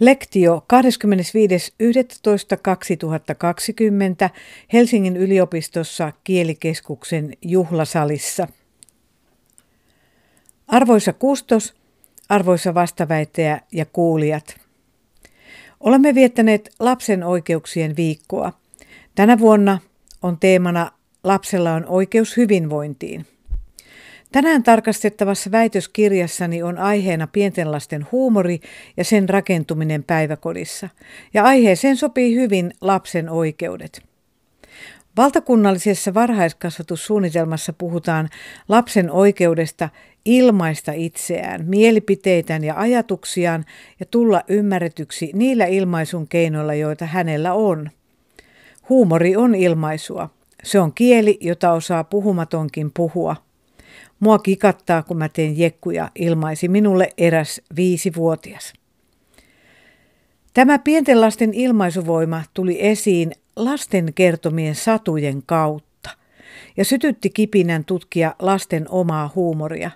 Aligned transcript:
Lektio 0.00 0.64
25.11.2020 0.72 0.78
Helsingin 4.72 5.16
yliopistossa 5.16 6.12
kielikeskuksen 6.24 7.32
juhlasalissa. 7.42 8.48
Arvoisa 10.66 11.12
kustos, 11.12 11.74
arvoisa 12.28 12.74
vastaväittäjä 12.74 13.60
ja 13.72 13.86
kuulijat. 13.86 14.60
Olemme 15.80 16.14
viettäneet 16.14 16.70
lapsen 16.78 17.24
oikeuksien 17.24 17.96
viikkoa. 17.96 18.52
Tänä 19.14 19.38
vuonna 19.38 19.78
on 20.22 20.38
teemana 20.38 20.92
Lapsella 21.24 21.72
on 21.72 21.86
oikeus 21.86 22.36
hyvinvointiin. 22.36 23.26
Tänään 24.32 24.62
tarkastettavassa 24.62 25.50
väitöskirjassani 25.50 26.62
on 26.62 26.78
aiheena 26.78 27.26
pienten 27.26 27.72
lasten 27.72 28.06
huumori 28.12 28.60
ja 28.96 29.04
sen 29.04 29.28
rakentuminen 29.28 30.04
päiväkodissa. 30.04 30.88
Ja 31.34 31.44
aiheeseen 31.44 31.96
sopii 31.96 32.34
hyvin 32.34 32.72
lapsen 32.80 33.28
oikeudet. 33.28 34.02
Valtakunnallisessa 35.16 36.14
varhaiskasvatussuunnitelmassa 36.14 37.72
puhutaan 37.72 38.28
lapsen 38.68 39.10
oikeudesta 39.10 39.88
ilmaista 40.24 40.92
itseään, 40.92 41.64
mielipiteitään 41.66 42.64
ja 42.64 42.74
ajatuksiaan 42.76 43.64
ja 44.00 44.06
tulla 44.06 44.42
ymmärretyksi 44.48 45.30
niillä 45.34 45.66
ilmaisun 45.66 46.28
keinoilla, 46.28 46.74
joita 46.74 47.06
hänellä 47.06 47.52
on. 47.52 47.90
Huumori 48.88 49.36
on 49.36 49.54
ilmaisua. 49.54 50.30
Se 50.62 50.80
on 50.80 50.92
kieli, 50.94 51.38
jota 51.40 51.72
osaa 51.72 52.04
puhumatonkin 52.04 52.90
puhua. 52.94 53.49
Mua 54.20 54.38
kikattaa, 54.38 55.02
kun 55.02 55.16
mä 55.16 55.28
teen 55.28 55.58
jekkuja, 55.58 56.10
ilmaisi 56.14 56.68
minulle 56.68 57.08
eräs 57.18 57.60
viisivuotias. 57.76 58.72
Tämä 60.54 60.78
pienten 60.78 61.20
lasten 61.20 61.54
ilmaisuvoima 61.54 62.42
tuli 62.54 62.76
esiin 62.80 63.32
lasten 63.56 64.14
kertomien 64.14 64.74
satujen 64.74 65.42
kautta 65.46 66.10
ja 66.76 66.84
sytytti 66.84 67.30
kipinän 67.30 67.84
tutkia 67.84 68.34
lasten 68.38 68.86
omaa 68.88 69.30
huumoria. 69.34 69.90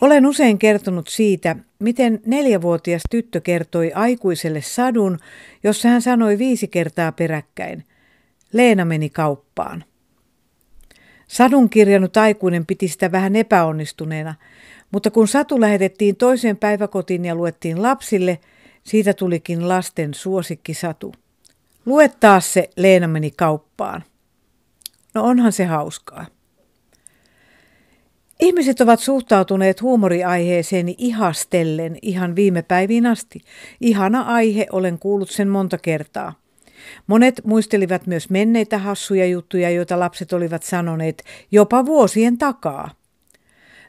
Olen 0.00 0.26
usein 0.26 0.58
kertonut 0.58 1.08
siitä, 1.08 1.56
miten 1.78 2.20
neljävuotias 2.26 3.02
tyttö 3.10 3.40
kertoi 3.40 3.92
aikuiselle 3.92 4.62
sadun, 4.62 5.18
jossa 5.64 5.88
hän 5.88 6.02
sanoi 6.02 6.38
viisi 6.38 6.68
kertaa 6.68 7.12
peräkkäin. 7.12 7.84
Leena 8.52 8.84
meni 8.84 9.10
kauppaan. 9.10 9.84
Sadun 11.26 11.70
kirjannut 11.70 12.16
aikuinen 12.16 12.66
piti 12.66 12.88
sitä 12.88 13.12
vähän 13.12 13.36
epäonnistuneena, 13.36 14.34
mutta 14.92 15.10
kun 15.10 15.28
Satu 15.28 15.60
lähetettiin 15.60 16.16
toiseen 16.16 16.56
päiväkotiin 16.56 17.24
ja 17.24 17.34
luettiin 17.34 17.82
lapsille, 17.82 18.38
siitä 18.84 19.14
tulikin 19.14 19.68
lasten 19.68 20.14
suosikkisatu. 20.14 21.14
Lue 21.86 22.08
taas 22.20 22.52
se, 22.52 22.70
Leena 22.76 23.08
meni 23.08 23.30
kauppaan. 23.30 24.02
No 25.14 25.24
onhan 25.24 25.52
se 25.52 25.64
hauskaa. 25.64 26.26
Ihmiset 28.40 28.80
ovat 28.80 29.00
suhtautuneet 29.00 29.82
huumoriaiheeseeni 29.82 30.94
ihastellen 30.98 31.98
ihan 32.02 32.36
viime 32.36 32.62
päiviin 32.62 33.06
asti. 33.06 33.40
Ihana 33.80 34.20
aihe, 34.20 34.66
olen 34.72 34.98
kuullut 34.98 35.30
sen 35.30 35.48
monta 35.48 35.78
kertaa. 35.78 36.32
Monet 37.06 37.40
muistelivat 37.44 38.06
myös 38.06 38.30
menneitä 38.30 38.78
hassuja 38.78 39.26
juttuja, 39.26 39.70
joita 39.70 40.00
lapset 40.00 40.32
olivat 40.32 40.62
sanoneet 40.62 41.22
jopa 41.50 41.86
vuosien 41.86 42.38
takaa. 42.38 42.90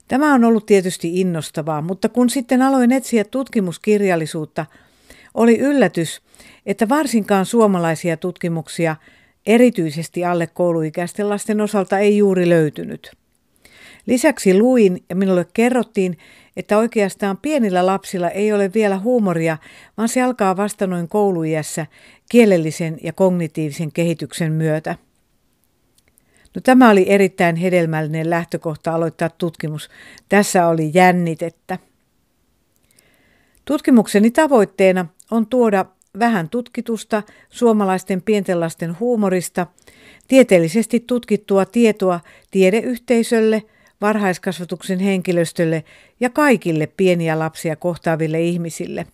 Tämä 0.08 0.34
on 0.34 0.44
ollut 0.44 0.66
tietysti 0.66 1.22
innostavaa, 1.22 1.82
mutta 1.82 2.10
kun 2.10 2.30
sitten 2.30 2.62
aloin 2.62 2.92
etsiä 2.92 3.24
tutkimuskirjallisuutta, 3.24 4.66
oli 5.34 5.58
yllätys, 5.60 6.22
että 6.66 6.90
varsinkaan 6.90 7.46
suomalaisia 7.46 8.18
tutkimuksia 8.18 8.96
erityisesti 9.46 10.26
alle 10.26 10.48
kouluikäisten 10.48 11.30
lasten 11.30 11.62
osalta 11.62 12.00
ei 12.00 12.18
juuri 12.18 12.50
löytynyt. 12.50 13.18
Lisäksi 14.08 14.60
luin 14.60 15.04
ja 15.10 15.16
minulle 15.16 15.46
kerrottiin, 15.54 16.18
että 16.58 16.78
oikeastaan 16.78 17.38
pienillä 17.38 17.86
lapsilla 17.86 18.30
ei 18.30 18.54
ole 18.54 18.74
vielä 18.74 19.00
huumoria, 19.00 19.58
vaan 19.98 20.10
se 20.10 20.22
alkaa 20.22 20.58
vasta 20.58 20.88
noin 20.88 21.08
kouluiässä 21.08 21.86
kielellisen 22.30 22.98
ja 23.04 23.14
kognitiivisen 23.14 23.92
kehityksen 23.92 24.52
myötä. 24.52 24.96
No, 26.56 26.62
tämä 26.64 26.90
oli 26.90 27.06
erittäin 27.08 27.56
hedelmällinen 27.56 28.30
lähtökohta 28.30 28.94
aloittaa 28.94 29.30
tutkimus. 29.30 29.90
Tässä 30.30 30.68
oli 30.68 30.92
jännitettä. 30.94 31.80
Tutkimukseni 33.66 34.32
tavoitteena 34.32 35.06
on 35.32 35.48
tuoda 35.48 35.86
vähän 36.20 36.50
tutkitusta 36.50 37.24
suomalaisten 37.50 38.22
pienten 38.22 38.60
lasten 38.60 39.00
huumorista, 39.00 39.68
tieteellisesti 40.28 41.00
tutkittua 41.00 41.66
tietoa 41.66 42.20
tiedeyhteisölle– 42.52 43.64
varhaiskasvatuksen 44.02 45.00
henkilöstölle 45.00 45.84
ja 46.20 46.30
kaikille 46.30 46.88
pieniä 46.88 47.40
lapsia 47.40 47.76
kohtaaville 47.76 48.42
ihmisille. 48.42 49.08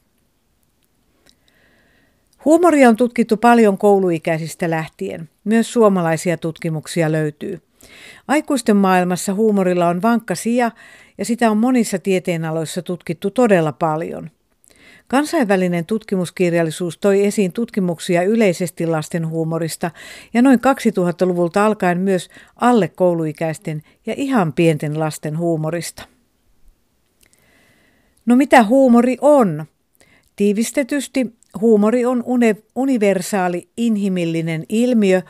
Huumoria 2.45 2.89
on 2.89 2.95
tutkittu 2.95 3.37
paljon 3.37 3.77
kouluikäisistä 3.77 4.69
lähtien. 4.69 5.29
Myös 5.43 5.73
suomalaisia 5.73 6.37
tutkimuksia 6.37 7.11
löytyy. 7.11 7.61
Aikuisten 8.27 8.75
maailmassa 8.75 9.33
huumorilla 9.33 9.87
on 9.87 10.01
vankka 10.01 10.35
sija 10.35 10.71
ja 11.17 11.25
sitä 11.25 11.51
on 11.51 11.57
monissa 11.57 11.99
tieteenaloissa 11.99 12.81
tutkittu 12.81 13.31
todella 13.31 13.71
paljon– 13.71 14.29
Kansainvälinen 15.07 15.85
tutkimuskirjallisuus 15.85 16.97
toi 16.97 17.25
esiin 17.25 17.53
tutkimuksia 17.53 18.23
yleisesti 18.23 18.87
lasten 18.87 19.27
huumorista 19.27 19.91
ja 20.33 20.41
noin 20.41 20.59
2000-luvulta 20.59 21.65
alkaen 21.65 21.97
myös 21.97 22.29
alle 22.55 22.87
kouluikäisten 22.87 23.81
ja 24.05 24.13
ihan 24.17 24.53
pienten 24.53 24.99
lasten 24.99 25.37
huumorista. 25.37 26.03
No 28.25 28.35
mitä 28.35 28.63
huumori 28.63 29.17
on? 29.21 29.65
Tiivistetysti 30.35 31.33
huumori 31.61 32.05
on 32.05 32.23
universaali 32.75 33.69
inhimillinen 33.77 34.65
ilmiö, 34.69 35.21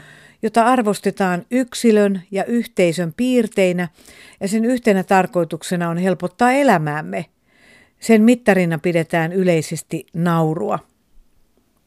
jota 0.42 0.66
arvostetaan 0.66 1.46
yksilön 1.52 2.22
ja 2.32 2.46
yhteisön 2.46 3.14
piirteinä 3.18 3.88
ja 4.42 4.48
sen 4.48 4.66
yhtenä 4.66 5.04
tarkoituksena 5.04 5.90
on 5.90 5.98
helpottaa 5.98 6.52
elämäämme– 6.52 7.26
sen 8.04 8.22
mittarina 8.22 8.78
pidetään 8.78 9.34
yleisesti 9.34 10.06
naurua. 10.14 10.80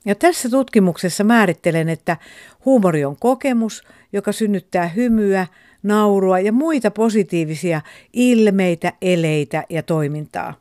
Ja 0.05 0.15
tässä 0.15 0.49
tutkimuksessa 0.51 1.25
määrittelen, 1.25 1.89
että 1.89 2.17
huumori 2.65 3.05
on 3.05 3.17
kokemus, 3.21 3.83
joka 4.13 4.33
synnyttää 4.33 4.89
hymyä, 4.89 5.47
naurua 5.83 6.39
ja 6.39 6.53
muita 6.53 6.91
positiivisia 6.91 7.81
ilmeitä, 8.13 8.93
eleitä 9.03 9.65
ja 9.69 9.83
toimintaa. 9.83 10.55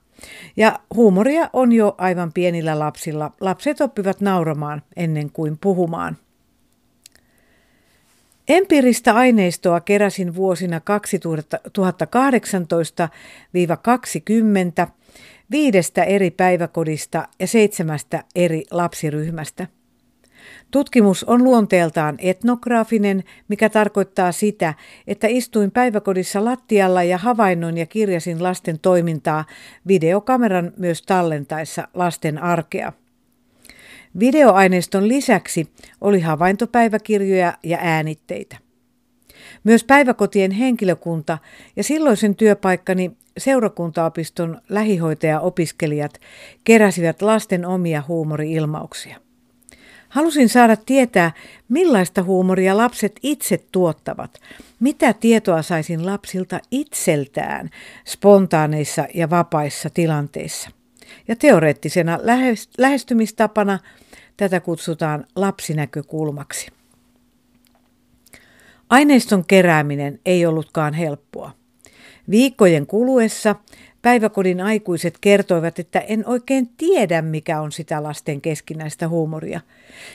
Ja 0.57 0.79
huumoria 0.95 1.49
on 1.53 1.71
jo 1.71 1.95
aivan 1.97 2.33
pienillä 2.33 2.79
lapsilla. 2.79 3.31
Lapset 3.41 3.81
oppivat 3.81 4.21
nauramaan 4.21 4.81
ennen 4.95 5.31
kuin 5.31 5.57
puhumaan. 5.61 6.17
Empiiristä 8.47 9.15
aineistoa 9.15 9.79
keräsin 9.81 10.35
vuosina 10.35 10.81
2018-2020 14.79 14.87
viidestä 15.51 16.03
eri 16.03 16.31
päiväkodista 16.31 17.27
ja 17.39 17.47
seitsemästä 17.47 18.23
eri 18.35 18.63
lapsiryhmästä. 18.71 19.67
Tutkimus 20.71 21.23
on 21.23 21.43
luonteeltaan 21.43 22.15
etnograafinen, 22.19 23.23
mikä 23.47 23.69
tarkoittaa 23.69 24.31
sitä, 24.31 24.73
että 25.07 25.27
istuin 25.27 25.71
päiväkodissa 25.71 26.45
lattialla 26.45 27.03
ja 27.03 27.17
havainnoin 27.17 27.77
ja 27.77 27.85
kirjasin 27.85 28.43
lasten 28.43 28.79
toimintaa 28.79 29.45
videokameran 29.87 30.73
myös 30.77 31.01
tallentaessa 31.01 31.87
lasten 31.93 32.43
arkea. 32.43 32.93
Videoaineiston 34.19 35.07
lisäksi 35.07 35.67
oli 36.01 36.19
havaintopäiväkirjoja 36.19 37.53
ja 37.63 37.77
äänitteitä. 37.81 38.64
Myös 39.65 39.83
päiväkotien 39.83 40.51
henkilökunta 40.51 41.37
ja 41.75 41.83
silloisen 41.83 42.35
työpaikkani 42.35 43.11
seurakuntaopiston 43.37 44.61
lähihoitajaopiskelijat 44.69 46.21
keräsivät 46.63 47.21
lasten 47.21 47.65
omia 47.65 48.03
huumoriilmauksia. 48.07 49.17
Halusin 50.09 50.49
saada 50.49 50.75
tietää, 50.75 51.31
millaista 51.69 52.23
huumoria 52.23 52.77
lapset 52.77 53.19
itse 53.23 53.65
tuottavat, 53.71 54.39
mitä 54.79 55.13
tietoa 55.13 55.61
saisin 55.61 56.05
lapsilta 56.05 56.59
itseltään 56.71 57.69
spontaaneissa 58.07 59.05
ja 59.13 59.29
vapaissa 59.29 59.89
tilanteissa. 59.89 60.69
Ja 61.27 61.35
teoreettisena 61.35 62.19
lähestymistapana 62.77 63.79
tätä 64.37 64.59
kutsutaan 64.59 65.25
lapsinäkökulmaksi. 65.35 66.74
Aineiston 68.89 69.45
kerääminen 69.45 70.19
ei 70.25 70.45
ollutkaan 70.45 70.93
helppoa. 70.93 71.51
Viikkojen 72.29 72.87
kuluessa 72.87 73.55
Päiväkodin 74.05 74.61
aikuiset 74.61 75.17
kertoivat, 75.21 75.79
että 75.79 75.99
en 75.99 76.23
oikein 76.27 76.69
tiedä, 76.77 77.21
mikä 77.21 77.61
on 77.61 77.71
sitä 77.71 78.03
lasten 78.03 78.41
keskinäistä 78.41 79.07
huumoria. 79.07 79.59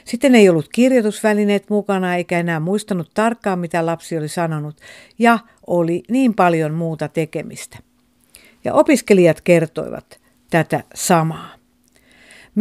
Sitten 0.05 0.35
ei 0.35 0.49
ollut 0.49 0.69
kirjoitusvälineet 0.73 1.71
mukana 1.71 2.17
eikä 2.17 2.39
enää 2.39 2.61
muistanut 2.61 3.11
tarkkaan, 3.15 3.59
mitä 3.59 3.87
lapsi 3.87 4.19
oli 4.19 4.29
sanonut, 4.29 4.77
ja 5.19 5.39
oli 5.67 6.03
niin 6.09 6.35
paljon 6.35 6.75
muuta 6.75 7.09
tekemistä. 7.09 7.79
Ja 8.65 8.75
opiskelijat 8.75 9.41
kertoivat 9.41 10.21
tätä 10.51 10.85
samaa. 10.95 11.60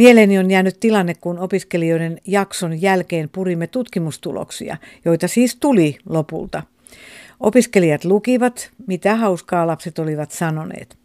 Mieleeni 0.00 0.38
on 0.38 0.50
jäänyt 0.50 0.80
tilanne, 0.80 1.14
kun 1.20 1.38
opiskelijoiden 1.38 2.18
jakson 2.26 2.82
jälkeen 2.82 3.28
purimme 3.28 3.66
tutkimustuloksia, 3.66 4.76
joita 5.04 5.28
siis 5.28 5.56
tuli 5.56 5.98
lopulta. 6.08 6.62
Opiskelijat 7.40 8.04
lukivat, 8.04 8.70
mitä 8.86 9.16
hauskaa 9.16 9.66
lapset 9.66 9.98
olivat 9.98 10.30
sanoneet. 10.30 10.98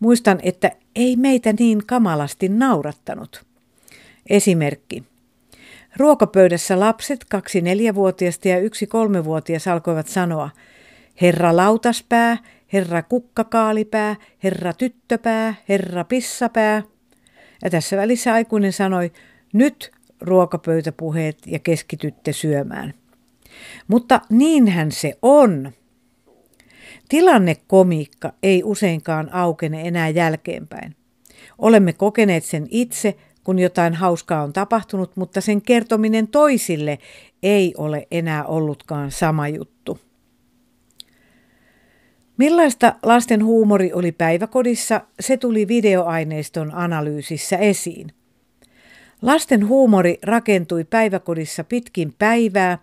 Muistan, 0.00 0.38
että 0.42 0.70
ei 0.96 1.16
meitä 1.16 1.54
niin 1.58 1.86
kamalasti 1.86 2.48
naurattanut. 2.48 3.44
Esimerkki. 4.30 5.04
Ruokapöydässä 5.96 6.80
lapset, 6.80 7.24
kaksi 7.24 7.60
neljävuotiasta 7.60 8.48
ja 8.48 8.58
yksi 8.58 8.86
kolmevuotias 8.86 9.68
alkoivat 9.68 10.08
sanoa, 10.08 10.50
herra 11.20 11.56
lautaspää, 11.56 12.36
herra 12.72 13.02
kukkakaalipää, 13.02 14.16
herra 14.42 14.72
tyttöpää, 14.72 15.54
herra 15.68 16.04
pissapää. 16.04 16.93
Ja 17.62 17.70
tässä 17.70 17.96
välissä 17.96 18.32
aikuinen 18.32 18.72
sanoi, 18.72 19.12
nyt 19.52 19.92
ruokapöytäpuheet 20.20 21.38
ja 21.46 21.58
keskitytte 21.58 22.32
syömään. 22.32 22.94
Mutta 23.88 24.20
niinhän 24.30 24.92
se 24.92 25.18
on. 25.22 25.72
Tilannekomiikka 27.08 28.32
ei 28.42 28.62
useinkaan 28.64 29.34
aukene 29.34 29.88
enää 29.88 30.08
jälkeenpäin. 30.08 30.96
Olemme 31.58 31.92
kokeneet 31.92 32.44
sen 32.44 32.66
itse, 32.70 33.16
kun 33.44 33.58
jotain 33.58 33.94
hauskaa 33.94 34.42
on 34.42 34.52
tapahtunut, 34.52 35.16
mutta 35.16 35.40
sen 35.40 35.62
kertominen 35.62 36.28
toisille 36.28 36.98
ei 37.42 37.74
ole 37.76 38.06
enää 38.10 38.44
ollutkaan 38.44 39.10
sama 39.10 39.48
juttu. 39.48 39.98
Millaista 42.36 42.94
lasten 43.02 43.44
huumori 43.44 43.92
oli 43.92 44.12
päiväkodissa, 44.12 45.00
se 45.20 45.36
tuli 45.36 45.68
videoaineiston 45.68 46.74
analyysissä 46.74 47.56
esiin. 47.56 48.12
Lasten 49.22 49.68
huumori 49.68 50.18
rakentui 50.22 50.84
päiväkodissa 50.84 51.64
pitkin 51.64 52.14
päivää, 52.18 52.78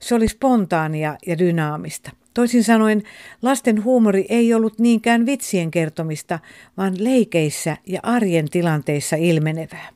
se 0.00 0.14
oli 0.14 0.28
spontaania 0.28 1.16
ja 1.26 1.38
dynaamista. 1.38 2.10
Toisin 2.34 2.64
sanoen, 2.64 3.02
lasten 3.42 3.84
huumori 3.84 4.26
ei 4.28 4.54
ollut 4.54 4.78
niinkään 4.78 5.26
vitsien 5.26 5.70
kertomista, 5.70 6.38
vaan 6.76 6.94
leikeissä 6.98 7.76
ja 7.86 8.00
arjen 8.02 8.50
tilanteissa 8.50 9.16
ilmenevää. 9.16 9.88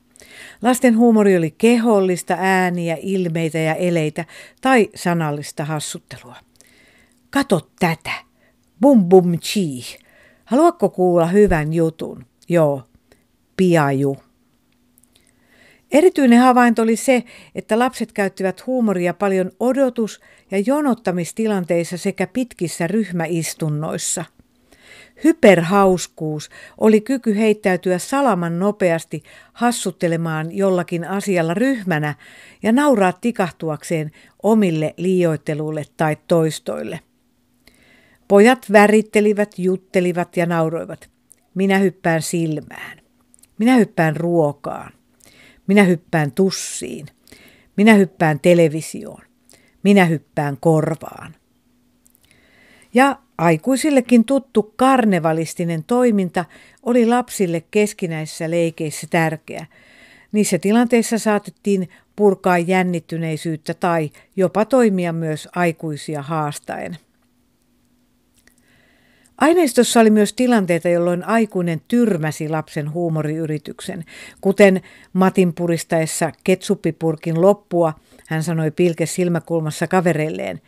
Lasten 0.61 0.97
huumori 0.97 1.37
oli 1.37 1.55
kehollista, 1.57 2.37
ääniä, 2.39 2.97
ilmeitä 3.01 3.57
ja 3.57 3.75
eleitä 3.75 4.25
tai 4.61 4.89
sanallista 4.95 5.65
hassuttelua. 5.65 6.35
Kato 7.29 7.69
tätä! 7.79 8.30
Bum 8.81 9.09
bum 9.09 9.39
chi. 9.39 9.81
Haluatko 10.45 10.89
kuulla 10.89 11.25
hyvän 11.25 11.73
jutun? 11.73 12.25
Joo, 12.49 12.83
piaju. 13.57 14.17
Erityinen 15.91 16.39
havainto 16.39 16.81
oli 16.81 16.95
se, 16.95 17.23
että 17.55 17.79
lapset 17.79 18.11
käyttivät 18.11 18.67
huumoria 18.67 19.13
paljon 19.13 19.51
odotus- 19.59 20.21
ja 20.51 20.59
jonottamistilanteissa 20.65 21.97
sekä 21.97 22.27
pitkissä 22.27 22.87
ryhmäistunnoissa. 22.87 24.25
Hyperhauskuus 25.23 26.49
oli 26.77 27.01
kyky 27.01 27.37
heittäytyä 27.37 27.97
salaman 27.97 28.59
nopeasti 28.59 29.23
hassuttelemaan 29.53 30.57
jollakin 30.57 31.05
asialla 31.05 31.53
ryhmänä 31.53 32.15
ja 32.63 32.71
nauraa 32.71 33.13
tikahtuakseen 33.13 34.11
omille 34.43 34.93
liioitteluille 34.97 35.83
tai 35.97 36.17
toistoille. 36.27 36.99
Pojat 38.31 38.65
värittelivät, 38.71 39.59
juttelivat 39.59 40.37
ja 40.37 40.45
nauroivat. 40.45 41.09
Minä 41.55 41.77
hyppään 41.77 42.21
silmään. 42.21 42.97
Minä 43.57 43.75
hyppään 43.75 44.15
ruokaan. 44.15 44.93
Minä 45.67 45.83
hyppään 45.83 46.31
tussiin. 46.31 47.05
Minä 47.77 47.93
hyppään 47.93 48.39
televisioon. 48.39 49.23
Minä 49.83 50.05
hyppään 50.05 50.57
korvaan. 50.59 51.35
Ja 52.93 53.19
aikuisillekin 53.37 54.25
tuttu 54.25 54.73
karnevalistinen 54.75 55.83
toiminta 55.83 56.45
oli 56.83 57.05
lapsille 57.05 57.63
keskinäisissä 57.71 58.51
leikeissä 58.51 59.07
tärkeä. 59.09 59.65
Niissä 60.31 60.59
tilanteissa 60.59 61.19
saatettiin 61.19 61.89
purkaa 62.15 62.57
jännittyneisyyttä 62.57 63.73
tai 63.73 64.09
jopa 64.35 64.65
toimia 64.65 65.13
myös 65.13 65.47
aikuisia 65.55 66.21
haastaen. 66.21 66.97
Aineistossa 69.37 69.99
oli 69.99 70.09
myös 70.09 70.33
tilanteita, 70.33 70.89
jolloin 70.89 71.23
aikuinen 71.23 71.81
tyrmäsi 71.87 72.49
lapsen 72.49 72.93
huumoriyrityksen, 72.93 74.05
kuten 74.41 74.81
Matin 75.13 75.53
puristaessa 75.53 76.31
ketsuppipurkin 76.43 77.41
loppua, 77.41 77.93
hän 78.27 78.43
sanoi 78.43 78.71
pilke 78.71 79.05
silmäkulmassa 79.05 79.87
kavereilleen, 79.87 80.61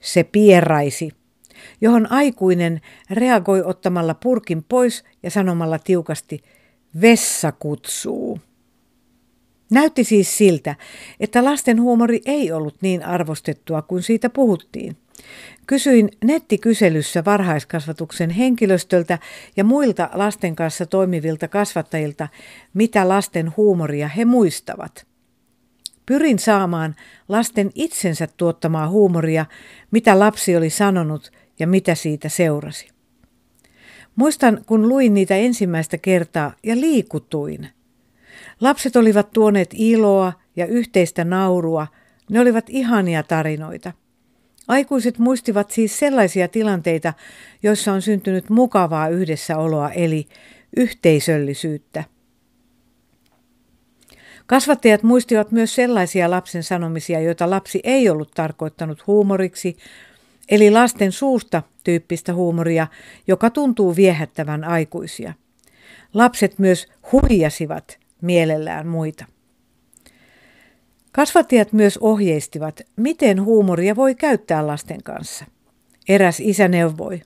se 0.00 0.24
pieraisi, 0.24 1.10
johon 1.80 2.12
aikuinen 2.12 2.80
reagoi 3.10 3.62
ottamalla 3.62 4.14
purkin 4.14 4.64
pois 4.68 5.04
ja 5.22 5.30
sanomalla 5.30 5.78
tiukasti, 5.78 6.40
vessa 7.00 7.52
kutsuu. 7.52 8.40
Näytti 9.70 10.04
siis 10.04 10.38
siltä, 10.38 10.74
että 11.20 11.44
lasten 11.44 11.80
huumori 11.80 12.20
ei 12.26 12.52
ollut 12.52 12.82
niin 12.82 13.04
arvostettua 13.04 13.82
kuin 13.82 14.02
siitä 14.02 14.30
puhuttiin. 14.30 14.96
Kysyin 15.66 16.08
nettikyselyssä 16.24 17.24
varhaiskasvatuksen 17.24 18.30
henkilöstöltä 18.30 19.18
ja 19.56 19.64
muilta 19.64 20.10
lasten 20.12 20.56
kanssa 20.56 20.86
toimivilta 20.86 21.48
kasvattajilta, 21.48 22.28
mitä 22.74 23.08
lasten 23.08 23.52
huumoria 23.56 24.08
he 24.08 24.24
muistavat. 24.24 25.06
Pyrin 26.06 26.38
saamaan 26.38 26.94
lasten 27.28 27.70
itsensä 27.74 28.28
tuottamaa 28.36 28.88
huumoria, 28.88 29.46
mitä 29.90 30.18
lapsi 30.18 30.56
oli 30.56 30.70
sanonut 30.70 31.32
ja 31.58 31.66
mitä 31.66 31.94
siitä 31.94 32.28
seurasi. 32.28 32.88
Muistan, 34.16 34.60
kun 34.66 34.88
luin 34.88 35.14
niitä 35.14 35.36
ensimmäistä 35.36 35.98
kertaa 35.98 36.52
ja 36.62 36.76
liikutuin. 36.76 37.68
Lapset 38.60 38.96
olivat 38.96 39.30
tuoneet 39.30 39.70
iloa 39.74 40.32
ja 40.56 40.66
yhteistä 40.66 41.24
naurua. 41.24 41.86
Ne 42.30 42.40
olivat 42.40 42.64
ihania 42.68 43.22
tarinoita– 43.22 43.92
Aikuiset 44.68 45.18
muistivat 45.18 45.70
siis 45.70 45.98
sellaisia 45.98 46.48
tilanteita, 46.48 47.12
joissa 47.62 47.92
on 47.92 48.02
syntynyt 48.02 48.50
mukavaa 48.50 49.08
yhdessäoloa 49.08 49.90
eli 49.90 50.26
yhteisöllisyyttä. 50.76 52.04
Kasvattajat 54.46 55.02
muistivat 55.02 55.52
myös 55.52 55.74
sellaisia 55.74 56.30
lapsen 56.30 56.62
sanomisia, 56.62 57.20
joita 57.20 57.50
lapsi 57.50 57.80
ei 57.84 58.08
ollut 58.08 58.30
tarkoittanut 58.34 59.06
huumoriksi, 59.06 59.76
eli 60.48 60.70
lasten 60.70 61.12
suusta 61.12 61.62
tyyppistä 61.84 62.34
huumoria, 62.34 62.86
joka 63.26 63.50
tuntuu 63.50 63.96
viehättävän 63.96 64.64
aikuisia. 64.64 65.34
Lapset 66.14 66.58
myös 66.58 66.88
huijasivat 67.12 67.98
mielellään 68.20 68.86
muita. 68.86 69.24
Kasvattajat 71.14 71.72
myös 71.72 71.98
ohjeistivat, 71.98 72.80
miten 72.96 73.44
huumoria 73.44 73.96
voi 73.96 74.14
käyttää 74.14 74.66
lasten 74.66 75.02
kanssa. 75.02 75.44
Eräs 76.08 76.40
isä 76.40 76.68
neuvoi. 76.68 77.22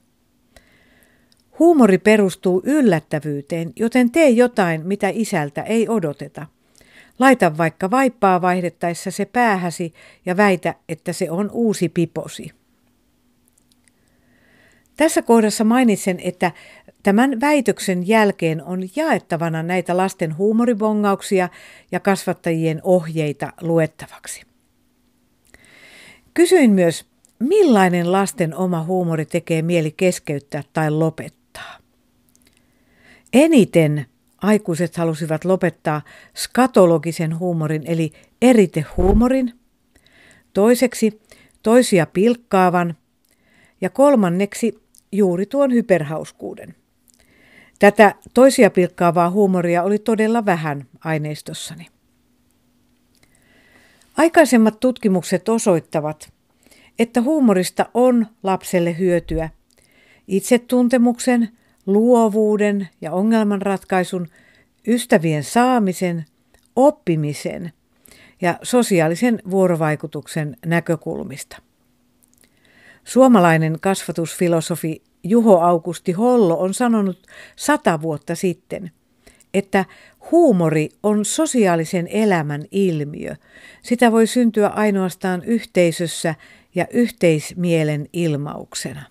Huumori 1.59 1.97
perustuu 1.97 2.61
yllättävyyteen, 2.65 3.73
joten 3.75 4.11
tee 4.11 4.29
jotain, 4.29 4.87
mitä 4.87 5.09
isältä 5.13 5.61
ei 5.61 5.89
odoteta. 5.89 6.45
Laita 7.19 7.57
vaikka 7.57 7.91
vaippaa 7.91 8.41
vaihdettaessa 8.41 9.11
se 9.11 9.25
päähäsi 9.25 9.93
ja 10.25 10.37
väitä, 10.37 10.75
että 10.89 11.13
se 11.13 11.31
on 11.31 11.49
uusi 11.53 11.89
piposi. 11.89 12.51
Tässä 14.97 15.21
kohdassa 15.21 15.63
mainitsen, 15.63 16.19
että 16.23 16.51
Tämän 17.03 17.41
väitöksen 17.41 18.07
jälkeen 18.07 18.63
on 18.63 18.83
jaettavana 18.95 19.63
näitä 19.63 19.97
lasten 19.97 20.37
huumoribongauksia 20.37 21.49
ja 21.91 21.99
kasvattajien 21.99 22.79
ohjeita 22.83 23.53
luettavaksi. 23.61 24.41
Kysyin 26.33 26.71
myös, 26.71 27.05
millainen 27.39 28.11
lasten 28.11 28.55
oma 28.55 28.83
huumori 28.83 29.25
tekee 29.25 29.61
mieli 29.61 29.93
keskeyttää 29.97 30.63
tai 30.73 30.91
lopettaa. 30.91 31.77
Eniten 33.33 34.05
aikuiset 34.37 34.97
halusivat 34.97 35.45
lopettaa 35.45 36.01
skatologisen 36.35 37.39
huumorin 37.39 37.83
eli 37.85 38.11
eritehuumorin, 38.41 39.53
toiseksi 40.53 41.21
toisia 41.63 42.05
pilkkaavan 42.05 42.95
ja 43.81 43.89
kolmanneksi 43.89 44.83
juuri 45.11 45.45
tuon 45.45 45.73
hyperhauskuuden. 45.73 46.78
Tätä 47.79 48.15
toisia 48.33 48.69
pilkkaavaa 48.69 49.29
huumoria 49.29 49.83
oli 49.83 49.99
todella 49.99 50.45
vähän 50.45 50.85
aineistossani. 51.03 51.87
Aikaisemmat 54.17 54.79
tutkimukset 54.79 55.49
osoittavat, 55.49 56.33
että 56.99 57.21
huumorista 57.21 57.85
on 57.93 58.27
lapselle 58.43 58.97
hyötyä 58.97 59.49
itsetuntemuksen, 60.27 61.49
luovuuden 61.85 62.89
ja 63.01 63.11
ongelmanratkaisun, 63.11 64.27
ystävien 64.87 65.43
saamisen, 65.43 66.25
oppimisen 66.75 67.71
ja 68.41 68.59
sosiaalisen 68.63 69.41
vuorovaikutuksen 69.51 70.57
näkökulmista. 70.65 71.57
Suomalainen 73.03 73.77
kasvatusfilosofi 73.81 75.03
Juho 75.23 75.59
Augusti 75.59 76.11
Hollo 76.11 76.59
on 76.59 76.73
sanonut 76.73 77.27
sata 77.55 78.01
vuotta 78.01 78.35
sitten, 78.35 78.91
että 79.53 79.85
huumori 80.31 80.89
on 81.03 81.25
sosiaalisen 81.25 82.07
elämän 82.07 82.61
ilmiö. 82.71 83.35
Sitä 83.83 84.11
voi 84.11 84.27
syntyä 84.27 84.67
ainoastaan 84.67 85.43
yhteisössä 85.43 86.35
ja 86.75 86.85
yhteismielen 86.93 88.07
ilmauksena. 88.13 89.03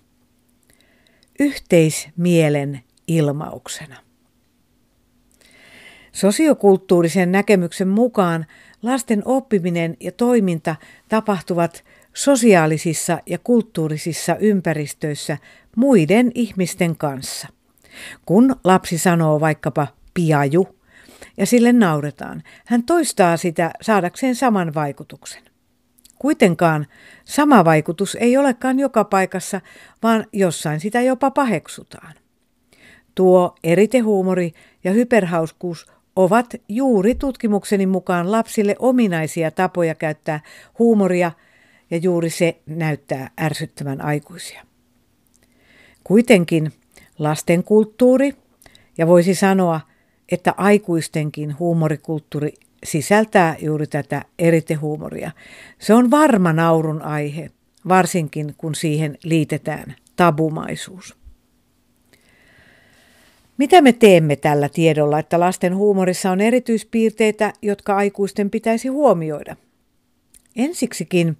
Yhteismielen 1.40 2.80
ilmauksena. 3.08 3.96
Sosiokulttuurisen 6.12 7.32
näkemyksen 7.32 7.88
mukaan 7.88 8.46
lasten 8.82 9.22
oppiminen 9.24 9.96
ja 10.00 10.12
toiminta 10.12 10.76
tapahtuvat 11.08 11.84
sosiaalisissa 12.14 13.18
ja 13.26 13.38
kulttuurisissa 13.38 14.36
ympäristöissä 14.36 15.38
muiden 15.78 16.32
ihmisten 16.34 16.96
kanssa. 16.96 17.48
Kun 18.26 18.56
lapsi 18.64 18.98
sanoo 18.98 19.40
vaikkapa 19.40 19.86
piaju 20.14 20.68
ja 21.36 21.46
sille 21.46 21.72
nauretaan, 21.72 22.42
hän 22.66 22.82
toistaa 22.82 23.36
sitä 23.36 23.70
saadakseen 23.80 24.34
saman 24.34 24.74
vaikutuksen. 24.74 25.42
Kuitenkaan 26.18 26.86
sama 27.24 27.64
vaikutus 27.64 28.16
ei 28.20 28.36
olekaan 28.36 28.78
joka 28.78 29.04
paikassa, 29.04 29.60
vaan 30.02 30.26
jossain 30.32 30.80
sitä 30.80 31.00
jopa 31.00 31.30
paheksutaan. 31.30 32.14
Tuo 33.14 33.54
eritehuumori 33.64 34.52
ja 34.84 34.92
hyperhauskuus 34.92 35.86
ovat 36.16 36.46
juuri 36.68 37.14
tutkimukseni 37.14 37.86
mukaan 37.86 38.32
lapsille 38.32 38.76
ominaisia 38.78 39.50
tapoja 39.50 39.94
käyttää 39.94 40.40
huumoria 40.78 41.32
ja 41.90 41.96
juuri 41.96 42.30
se 42.30 42.60
näyttää 42.66 43.30
ärsyttävän 43.40 44.04
aikuisia. 44.04 44.67
Kuitenkin 46.08 46.72
lasten 47.18 47.64
kulttuuri 47.64 48.34
ja 48.98 49.06
voisi 49.06 49.34
sanoa, 49.34 49.80
että 50.32 50.54
aikuistenkin 50.56 51.58
huumorikulttuuri 51.58 52.52
sisältää 52.84 53.56
juuri 53.62 53.86
tätä 53.86 54.24
eritehuumoria. 54.38 55.30
Se 55.78 55.94
on 55.94 56.10
varma 56.10 56.52
naurun 56.52 57.02
aihe, 57.02 57.50
varsinkin 57.88 58.54
kun 58.58 58.74
siihen 58.74 59.18
liitetään 59.24 59.94
tabumaisuus. 60.16 61.16
Mitä 63.58 63.80
me 63.80 63.92
teemme 63.92 64.36
tällä 64.36 64.68
tiedolla, 64.68 65.18
että 65.18 65.40
lasten 65.40 65.76
huumorissa 65.76 66.30
on 66.30 66.40
erityispiirteitä, 66.40 67.52
jotka 67.62 67.96
aikuisten 67.96 68.50
pitäisi 68.50 68.88
huomioida? 68.88 69.56
Ensiksikin 70.56 71.36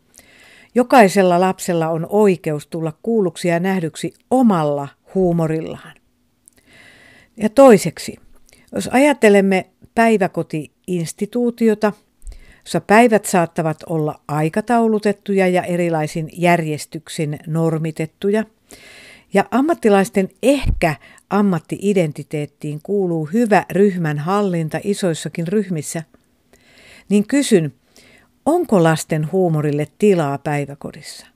jokaisella 0.75 1.41
lapsella 1.41 1.89
on 1.89 2.07
oikeus 2.09 2.67
tulla 2.67 2.93
kuulluksi 3.03 3.49
ja 3.49 3.61
nähdyksi 3.61 4.15
omalla 4.31 4.89
huumorillaan. 5.15 5.95
Ja 7.37 7.49
toiseksi, 7.49 8.17
jos 8.75 8.89
ajattelemme 8.93 9.67
päiväkoti-instituutiota, 9.95 11.93
jossa 12.65 12.81
päivät 12.81 13.25
saattavat 13.25 13.83
olla 13.87 14.21
aikataulutettuja 14.29 15.49
ja 15.49 15.63
erilaisin 15.63 16.29
järjestyksin 16.33 17.39
normitettuja, 17.47 18.45
ja 19.35 19.45
ammattilaisten 19.51 20.29
ehkä 20.43 20.95
ammattiidentiteettiin 21.31 22.81
kuuluu 22.83 23.29
hyvä 23.33 23.65
ryhmän 23.71 24.19
hallinta 24.19 24.81
isoissakin 24.85 25.49
ryhmissä, 25.49 26.03
niin 27.09 27.27
kysyn, 27.27 27.73
onko 28.49 28.83
lasten 28.83 29.33
huumorille 29.33 29.87
tilaa 29.99 30.39
päiväkodissa? 30.39 31.27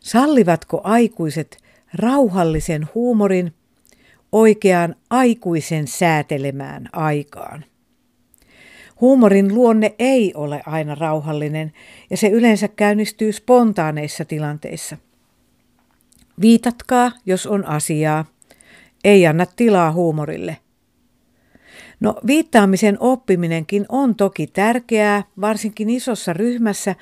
Sallivatko 0.00 0.80
aikuiset 0.84 1.58
rauhallisen 1.94 2.88
huumorin 2.94 3.52
oikeaan 4.32 4.94
aikuisen 5.10 5.86
säätelemään 5.86 6.88
aikaan? 6.92 7.64
Huumorin 9.00 9.54
luonne 9.54 9.94
ei 9.98 10.32
ole 10.34 10.62
aina 10.66 10.94
rauhallinen 10.94 11.72
ja 12.10 12.16
se 12.16 12.28
yleensä 12.28 12.68
käynnistyy 12.68 13.32
spontaaneissa 13.32 14.24
tilanteissa. 14.24 14.96
Viitatkaa, 16.40 17.12
jos 17.26 17.46
on 17.46 17.64
asiaa. 17.66 18.24
Ei 19.04 19.26
anna 19.26 19.46
tilaa 19.46 19.92
huumorille. 19.92 20.56
No 22.00 22.14
viittaamisen 22.26 22.96
oppiminenkin 23.00 23.86
on 23.88 24.14
toki 24.14 24.46
tärkeää, 24.46 25.22
varsinkin 25.40 25.90
isossa 25.90 26.32
ryhmässä, 26.32 26.94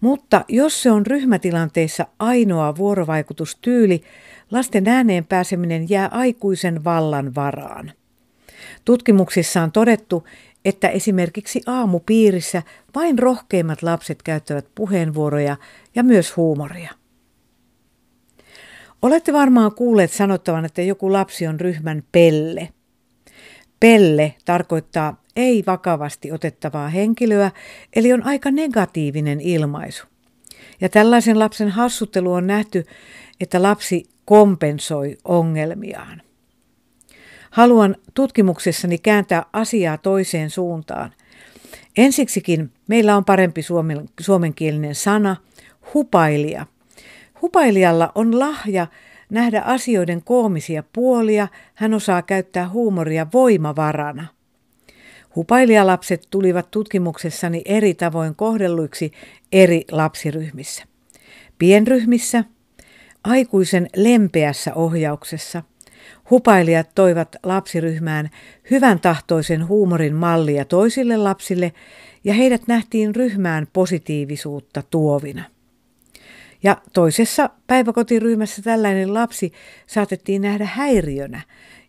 mutta 0.00 0.44
jos 0.48 0.82
se 0.82 0.90
on 0.90 1.06
ryhmätilanteissa 1.06 2.06
ainoa 2.18 2.76
vuorovaikutustyyli, 2.76 4.02
lasten 4.50 4.88
ääneen 4.88 5.24
pääseminen 5.24 5.90
jää 5.90 6.08
aikuisen 6.12 6.84
vallan 6.84 7.34
varaan. 7.34 7.92
Tutkimuksissa 8.84 9.62
on 9.62 9.72
todettu, 9.72 10.24
että 10.64 10.88
esimerkiksi 10.88 11.62
aamupiirissä 11.66 12.62
vain 12.94 13.18
rohkeimmat 13.18 13.82
lapset 13.82 14.22
käyttävät 14.22 14.66
puheenvuoroja 14.74 15.56
ja 15.94 16.02
myös 16.02 16.36
huumoria. 16.36 16.90
Olette 19.02 19.32
varmaan 19.32 19.74
kuulleet 19.74 20.12
sanottavan, 20.12 20.64
että 20.64 20.82
joku 20.82 21.12
lapsi 21.12 21.46
on 21.46 21.60
ryhmän 21.60 22.02
pelle. 22.12 22.68
Pelle 23.80 24.34
tarkoittaa 24.44 25.22
ei 25.36 25.64
vakavasti 25.66 26.32
otettavaa 26.32 26.88
henkilöä, 26.88 27.50
eli 27.96 28.12
on 28.12 28.26
aika 28.26 28.50
negatiivinen 28.50 29.40
ilmaisu. 29.40 30.06
Ja 30.80 30.88
tällaisen 30.88 31.38
lapsen 31.38 31.68
hassuttelu 31.68 32.32
on 32.32 32.46
nähty, 32.46 32.86
että 33.40 33.62
lapsi 33.62 34.04
kompensoi 34.24 35.18
ongelmiaan. 35.24 36.22
Haluan 37.50 37.96
tutkimuksessani 38.14 38.98
kääntää 38.98 39.44
asiaa 39.52 39.98
toiseen 39.98 40.50
suuntaan. 40.50 41.12
Ensiksikin 41.96 42.72
meillä 42.88 43.16
on 43.16 43.24
parempi 43.24 43.62
suomen, 43.62 44.08
suomenkielinen 44.20 44.94
sana, 44.94 45.36
hupailija. 45.94 46.66
Hupailijalla 47.42 48.12
on 48.14 48.38
lahja 48.38 48.86
nähdä 49.30 49.60
asioiden 49.60 50.22
koomisia 50.22 50.82
puolia, 50.92 51.48
hän 51.74 51.94
osaa 51.94 52.22
käyttää 52.22 52.68
huumoria 52.68 53.26
voimavarana. 53.32 54.26
Hupailijalapset 55.36 56.26
tulivat 56.30 56.70
tutkimuksessani 56.70 57.62
eri 57.64 57.94
tavoin 57.94 58.34
kohdelluiksi 58.34 59.12
eri 59.52 59.84
lapsiryhmissä. 59.90 60.84
Pienryhmissä, 61.58 62.44
aikuisen 63.24 63.88
lempeässä 63.96 64.74
ohjauksessa– 64.74 65.62
Hupailijat 66.30 66.90
toivat 66.94 67.36
lapsiryhmään 67.42 68.30
hyvän 68.70 69.00
tahtoisen 69.00 69.68
huumorin 69.68 70.14
mallia 70.14 70.64
toisille 70.64 71.16
lapsille 71.16 71.72
ja 72.24 72.34
heidät 72.34 72.62
nähtiin 72.66 73.14
ryhmään 73.14 73.66
positiivisuutta 73.72 74.82
tuovina. 74.90 75.44
Ja 76.62 76.76
toisessa 76.92 77.50
päiväkotiryhmässä 77.66 78.62
tällainen 78.62 79.14
lapsi 79.14 79.52
saatettiin 79.86 80.42
nähdä 80.42 80.64
häiriönä, 80.64 81.40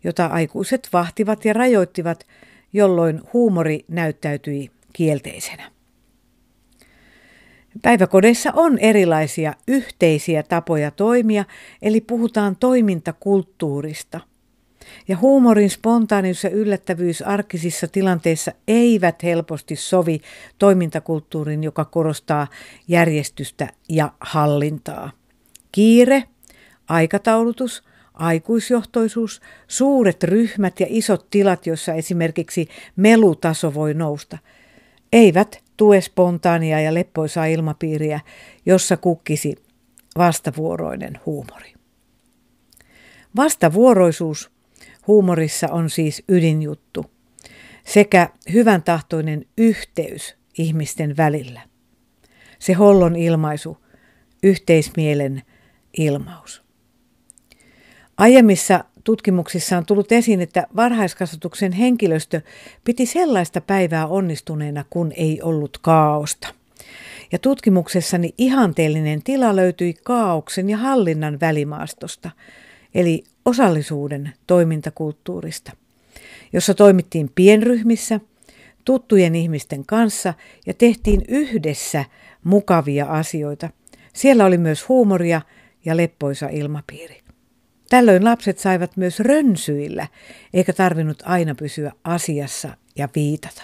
jota 0.03 0.25
aikuiset 0.25 0.89
vahtivat 0.93 1.45
ja 1.45 1.53
rajoittivat, 1.53 2.27
jolloin 2.73 3.21
huumori 3.33 3.85
näyttäytyi 3.87 4.71
kielteisenä. 4.93 5.71
Päiväkodeissa 7.81 8.51
on 8.55 8.77
erilaisia 8.77 9.53
yhteisiä 9.67 10.43
tapoja 10.43 10.91
toimia, 10.91 11.45
eli 11.81 12.01
puhutaan 12.01 12.55
toimintakulttuurista. 12.55 14.19
Ja 15.07 15.17
huumorin 15.17 15.69
spontaanius 15.69 16.43
ja 16.43 16.49
yllättävyys 16.49 17.21
arkisissa 17.21 17.87
tilanteissa 17.87 18.51
eivät 18.67 19.23
helposti 19.23 19.75
sovi 19.75 20.21
toimintakulttuurin, 20.59 21.63
joka 21.63 21.85
korostaa 21.85 22.47
järjestystä 22.87 23.67
ja 23.89 24.11
hallintaa. 24.19 25.11
Kiire, 25.71 26.23
aikataulutus, 26.87 27.83
aikuisjohtoisuus, 28.13 29.41
suuret 29.67 30.23
ryhmät 30.23 30.79
ja 30.79 30.85
isot 30.89 31.29
tilat, 31.29 31.67
joissa 31.67 31.93
esimerkiksi 31.93 32.67
melutaso 32.95 33.73
voi 33.73 33.93
nousta, 33.93 34.37
eivät 35.13 35.63
tue 35.77 36.01
spontaania 36.01 36.81
ja 36.81 36.93
leppoisaa 36.93 37.45
ilmapiiriä, 37.45 38.19
jossa 38.65 38.97
kukkisi 38.97 39.55
vastavuoroinen 40.17 41.19
huumori. 41.25 41.73
Vastavuoroisuus 43.35 44.51
huumorissa 45.09 45.67
on 45.67 45.89
siis 45.89 46.23
ydinjuttu 46.27 47.05
sekä 47.85 48.29
hyvän 48.53 48.83
tahtoinen 48.83 49.45
yhteys 49.57 50.35
ihmisten 50.57 51.17
välillä. 51.17 51.61
Se 52.59 52.73
hollon 52.73 53.15
ilmaisu, 53.15 53.77
yhteismielen 54.43 55.41
ilmaus. 55.97 56.63
Aiemmissa 58.17 58.83
tutkimuksissa 59.03 59.77
on 59.77 59.85
tullut 59.85 60.11
esiin, 60.11 60.41
että 60.41 60.67
varhaiskasvatuksen 60.75 61.71
henkilöstö 61.71 62.41
piti 62.83 63.05
sellaista 63.05 63.61
päivää 63.61 64.07
onnistuneena, 64.07 64.85
kun 64.89 65.11
ei 65.15 65.41
ollut 65.41 65.77
kaaosta. 65.77 66.47
Ja 67.31 67.39
tutkimuksessani 67.39 68.33
ihanteellinen 68.37 69.23
tila 69.23 69.55
löytyi 69.55 69.93
kaauksen 70.03 70.69
ja 70.69 70.77
hallinnan 70.77 71.39
välimaastosta, 71.39 72.31
eli 72.95 73.23
osallisuuden 73.49 74.33
toimintakulttuurista, 74.47 75.71
jossa 76.53 76.73
toimittiin 76.73 77.31
pienryhmissä, 77.35 78.19
tuttujen 78.85 79.35
ihmisten 79.35 79.85
kanssa 79.85 80.33
ja 80.65 80.73
tehtiin 80.73 81.21
yhdessä 81.27 82.05
mukavia 82.43 83.05
asioita. 83.05 83.69
Siellä 84.13 84.45
oli 84.45 84.57
myös 84.57 84.89
huumoria 84.89 85.41
ja 85.85 85.97
leppoisa 85.97 86.47
ilmapiiri. 86.47 87.21
Tällöin 87.89 88.25
lapset 88.25 88.59
saivat 88.59 88.97
myös 88.97 89.19
rönsyillä, 89.19 90.07
eikä 90.53 90.73
tarvinnut 90.73 91.23
aina 91.25 91.55
pysyä 91.55 91.91
asiassa 92.03 92.77
ja 92.95 93.09
viitata. 93.15 93.63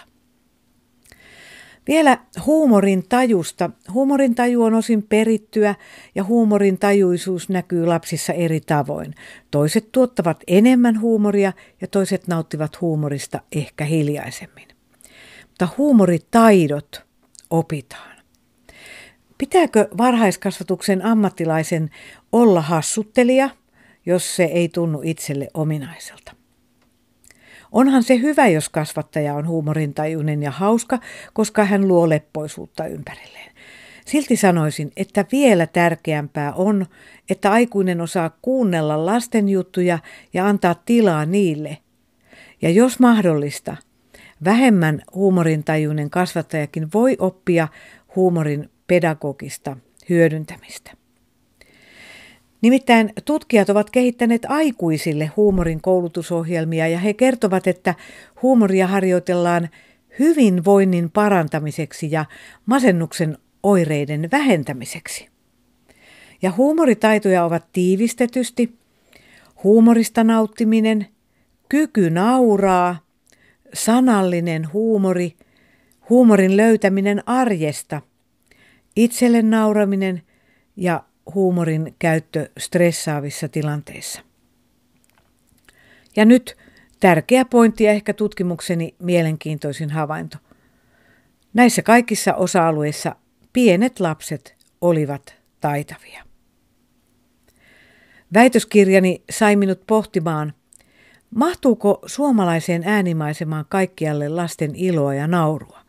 Vielä 1.87 2.17
huumorin 2.45 3.03
tajusta. 3.09 3.69
Huumorin 3.93 4.35
taju 4.35 4.63
on 4.63 4.73
osin 4.73 5.03
perittyä 5.03 5.75
ja 6.15 6.23
huumorin 6.23 6.77
tajuisuus 6.77 7.49
näkyy 7.49 7.85
lapsissa 7.85 8.33
eri 8.33 8.61
tavoin. 8.61 9.13
Toiset 9.51 9.91
tuottavat 9.91 10.43
enemmän 10.47 11.01
huumoria 11.01 11.53
ja 11.81 11.87
toiset 11.87 12.27
nauttivat 12.27 12.81
huumorista 12.81 13.41
ehkä 13.51 13.85
hiljaisemmin. 13.85 14.67
Mutta 15.47 15.67
huumoritaidot 15.77 17.05
opitaan. 17.49 18.15
Pitääkö 19.37 19.87
varhaiskasvatuksen 19.97 21.05
ammattilaisen 21.05 21.89
olla 22.31 22.61
hassuttelija– 22.61 23.49
jos 24.05 24.35
se 24.35 24.43
ei 24.43 24.69
tunnu 24.69 25.01
itselle 25.03 25.47
ominaiselta. 25.53 26.35
Onhan 27.75 28.03
se 28.03 28.17
hyvä, 28.21 28.47
jos 28.47 28.69
kasvattaja 28.69 29.33
on 29.33 29.47
huumorintajuinen 29.47 30.43
ja 30.43 30.51
hauska, 30.51 30.99
koska 31.33 31.65
hän 31.65 31.87
luo 31.87 32.09
leppoisuutta 32.09 32.87
ympärilleen. 32.87 33.51
Silti 34.05 34.35
sanoisin, 34.35 34.91
että 34.97 35.25
vielä 35.31 35.67
tärkeämpää 35.67 36.53
on, 36.53 36.85
että 37.29 37.51
aikuinen 37.51 38.01
osaa 38.01 38.37
kuunnella 38.41 39.05
lasten 39.05 39.49
juttuja 39.49 39.99
ja 40.33 40.47
antaa 40.47 40.75
tilaa 40.85 41.25
niille. 41.25 41.77
Ja 42.61 42.69
jos 42.69 42.99
mahdollista, 42.99 43.77
vähemmän 44.43 45.01
huumorintajuinen 45.15 46.09
kasvattajakin 46.09 46.87
voi 46.93 47.15
oppia 47.19 47.67
huumorin 48.15 48.69
pedagogista 48.87 49.77
hyödyntämistä. 50.09 51.04
Nimittäin 52.65 53.13
tutkijat 53.25 53.69
ovat 53.69 53.89
kehittäneet 53.89 54.45
aikuisille 54.49 55.31
huumorin 55.37 55.81
koulutusohjelmia 55.81 56.87
ja 56.87 56.99
he 56.99 57.13
kertovat, 57.13 57.67
että 57.67 57.95
huumoria 58.41 58.87
harjoitellaan 58.87 59.69
hyvinvoinnin 60.19 61.11
parantamiseksi 61.11 62.11
ja 62.11 62.25
masennuksen 62.65 63.37
oireiden 63.63 64.29
vähentämiseksi. 64.31 65.29
Ja 66.41 66.51
huumoritaitoja 66.51 67.45
ovat 67.45 67.65
tiivistetysti 67.73 68.75
huumorista 69.63 70.23
nauttiminen, 70.23 71.07
kyky 71.69 72.09
nauraa, 72.09 72.97
sanallinen 73.73 74.73
huumori, 74.73 75.35
huumorin 76.09 76.57
löytäminen 76.57 77.23
arjesta, 77.25 78.01
itselle 78.95 79.41
nauraminen 79.41 80.21
ja 80.75 81.03
huumorin 81.33 81.95
käyttö 81.99 82.49
stressaavissa 82.57 83.47
tilanteissa. 83.47 84.21
Ja 86.15 86.25
nyt 86.25 86.57
tärkeä 86.99 87.45
pointti 87.45 87.83
ja 87.83 87.91
ehkä 87.91 88.13
tutkimukseni 88.13 88.95
mielenkiintoisin 88.99 89.89
havainto. 89.89 90.37
Näissä 91.53 91.81
kaikissa 91.81 92.33
osa-alueissa 92.33 93.15
pienet 93.53 93.99
lapset 93.99 94.55
olivat 94.81 95.35
taitavia. 95.61 96.23
Väitöskirjani 98.33 99.23
sai 99.29 99.55
minut 99.55 99.81
pohtimaan, 99.87 100.53
mahtuuko 101.35 101.99
suomalaiseen 102.05 102.83
äänimaisemaan 102.85 103.65
kaikkialle 103.69 104.29
lasten 104.29 104.75
iloa 104.75 105.13
ja 105.13 105.27
naurua. 105.27 105.79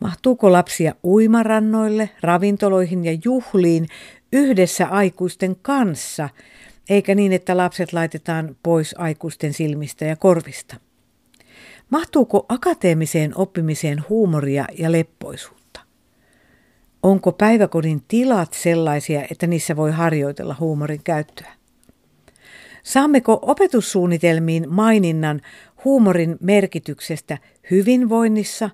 Mahtuuko 0.00 0.52
lapsia 0.52 0.94
uimarannoille, 1.04 2.10
ravintoloihin 2.20 3.04
ja 3.04 3.18
juhliin 3.24 3.86
yhdessä 4.34 4.86
aikuisten 4.86 5.56
kanssa, 5.62 6.28
eikä 6.88 7.14
niin, 7.14 7.32
että 7.32 7.56
lapset 7.56 7.92
laitetaan 7.92 8.56
pois 8.62 8.94
aikuisten 8.98 9.52
silmistä 9.52 10.04
ja 10.04 10.16
korvista. 10.16 10.76
Mahtuuko 11.90 12.46
akateemiseen 12.48 13.32
oppimiseen 13.36 14.04
huumoria 14.08 14.66
ja 14.78 14.92
leppoisuutta? 14.92 15.80
Onko 17.02 17.32
päiväkodin 17.32 18.02
tilat 18.08 18.52
sellaisia, 18.52 19.22
että 19.30 19.46
niissä 19.46 19.76
voi 19.76 19.92
harjoitella 19.92 20.56
huumorin 20.60 21.02
käyttöä? 21.04 21.52
Saammeko 22.82 23.38
opetussuunnitelmiin 23.42 24.72
maininnan 24.72 25.40
huumorin 25.84 26.36
merkityksestä 26.40 27.38
hyvinvoinnissa, 27.70 28.70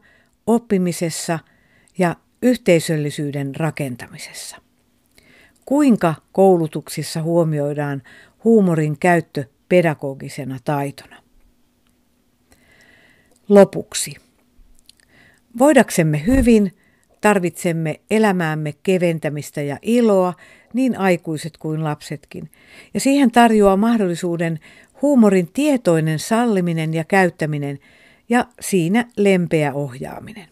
oppimisessa 0.46 1.38
ja 1.98 2.16
yhteisöllisyyden 2.42 3.56
rakentamisessa? 3.56 4.69
Kuinka 5.64 6.14
koulutuksissa 6.32 7.22
huomioidaan 7.22 8.02
huumorin 8.44 8.98
käyttö 8.98 9.44
pedagogisena 9.68 10.58
taitona? 10.64 11.16
Lopuksi. 13.48 14.16
Voidaksemme 15.58 16.26
hyvin 16.26 16.72
tarvitsemme 17.20 18.00
elämäämme 18.10 18.74
keventämistä 18.82 19.62
ja 19.62 19.78
iloa, 19.82 20.34
niin 20.72 20.98
aikuiset 20.98 21.56
kuin 21.56 21.84
lapsetkin. 21.84 22.50
Ja 22.94 23.00
siihen 23.00 23.30
tarjoaa 23.30 23.76
mahdollisuuden 23.76 24.58
huumorin 25.02 25.48
tietoinen 25.52 26.18
salliminen 26.18 26.94
ja 26.94 27.04
käyttäminen 27.04 27.78
ja 28.28 28.46
siinä 28.60 29.04
lempeä 29.16 29.74
ohjaaminen. 29.74 30.48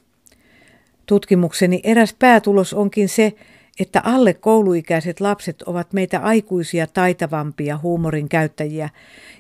Tutkimukseni 1.06 1.80
eräs 1.84 2.14
päätulos 2.18 2.74
onkin 2.74 3.08
se, 3.08 3.32
että 3.80 4.00
alle 4.04 4.34
kouluikäiset 4.34 5.20
lapset 5.20 5.62
ovat 5.62 5.92
meitä 5.92 6.20
aikuisia 6.20 6.86
taitavampia 6.86 7.78
huumorin 7.78 8.28
käyttäjiä 8.28 8.88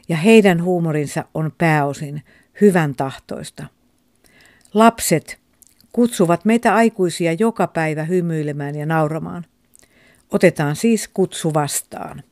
ja 0.08 0.16
heidän 0.16 0.62
huumorinsa 0.62 1.24
on 1.34 1.52
pääosin 1.58 2.22
hyvän 2.60 2.94
tahtoista. 2.94 3.66
Lapset 4.74 5.38
kutsuvat 5.92 6.44
meitä 6.44 6.74
aikuisia 6.74 7.32
joka 7.32 7.66
päivä 7.66 8.04
hymyilemään 8.04 8.74
ja 8.74 8.86
nauramaan. 8.86 9.46
Otetaan 10.30 10.76
siis 10.76 11.08
kutsu 11.08 11.54
vastaan. 11.54 12.22